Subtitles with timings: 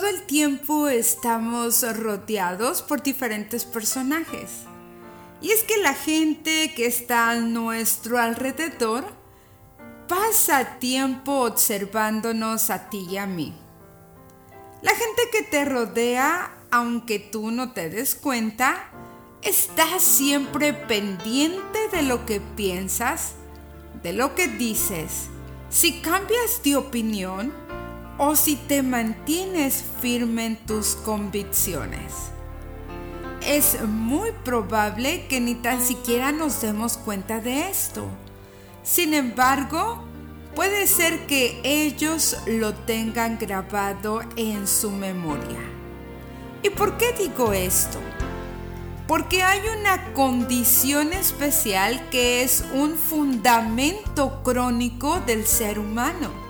[0.00, 4.62] Todo el tiempo estamos rodeados por diferentes personajes.
[5.42, 9.04] Y es que la gente que está a nuestro alrededor
[10.08, 13.54] pasa tiempo observándonos a ti y a mí.
[14.80, 18.88] La gente que te rodea, aunque tú no te des cuenta,
[19.42, 23.34] está siempre pendiente de lo que piensas,
[24.02, 25.26] de lo que dices.
[25.68, 27.52] Si cambias de opinión,
[28.22, 32.12] o si te mantienes firme en tus convicciones.
[33.40, 38.06] Es muy probable que ni tan siquiera nos demos cuenta de esto.
[38.82, 40.04] Sin embargo,
[40.54, 45.60] puede ser que ellos lo tengan grabado en su memoria.
[46.62, 47.98] ¿Y por qué digo esto?
[49.08, 56.49] Porque hay una condición especial que es un fundamento crónico del ser humano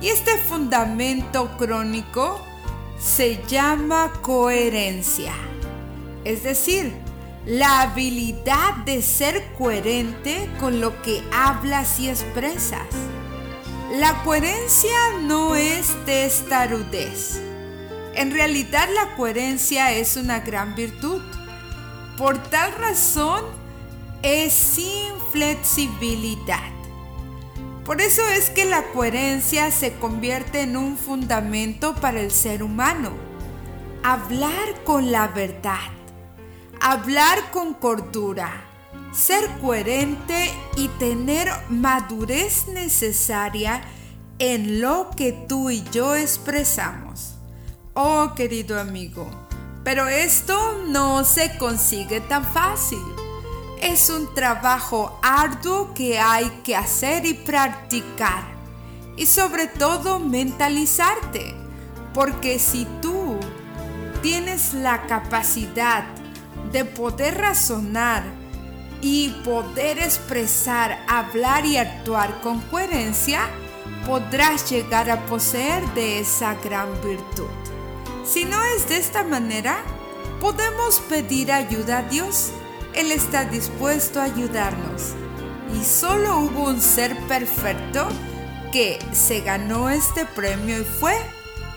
[0.00, 2.40] y este fundamento crónico
[2.98, 5.32] se llama coherencia.
[6.24, 6.94] Es decir,
[7.46, 12.86] la habilidad de ser coherente con lo que hablas y expresas.
[13.98, 17.40] La coherencia no es testarudez.
[18.14, 21.22] En realidad la coherencia es una gran virtud.
[22.18, 23.44] Por tal razón
[24.22, 26.72] es sin flexibilidad.
[27.88, 33.12] Por eso es que la coherencia se convierte en un fundamento para el ser humano.
[34.04, 35.88] Hablar con la verdad,
[36.82, 38.62] hablar con cordura,
[39.10, 43.80] ser coherente y tener madurez necesaria
[44.38, 47.36] en lo que tú y yo expresamos.
[47.94, 49.30] Oh querido amigo,
[49.82, 53.00] pero esto no se consigue tan fácil
[53.82, 58.44] es un trabajo arduo que hay que hacer y practicar.
[59.16, 61.54] Y sobre todo mentalizarte.
[62.14, 63.38] Porque si tú
[64.22, 66.04] tienes la capacidad
[66.72, 68.22] de poder razonar
[69.00, 73.48] y poder expresar, hablar y actuar con coherencia,
[74.06, 77.48] podrás llegar a poseer de esa gran virtud.
[78.24, 79.78] Si no es de esta manera,
[80.40, 82.52] podemos pedir ayuda a Dios
[82.98, 85.14] él está dispuesto a ayudarnos.
[85.78, 88.08] Y solo hubo un ser perfecto
[88.72, 91.14] que se ganó este premio y fue